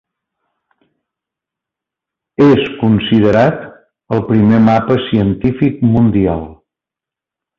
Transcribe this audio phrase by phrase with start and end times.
[2.45, 3.61] És considerat
[4.17, 6.45] el primer mapa científic mundial.